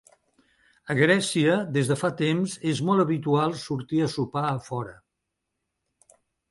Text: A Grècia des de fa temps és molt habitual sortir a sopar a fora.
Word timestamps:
A 0.93 0.95
Grècia 0.99 1.57
des 1.75 1.91
de 1.93 1.97
fa 2.03 2.11
temps 2.23 2.57
és 2.73 2.83
molt 2.89 3.05
habitual 3.07 3.57
sortir 3.67 4.05
a 4.09 4.13
sopar 4.19 4.47
a 4.55 4.59
fora. 4.71 5.01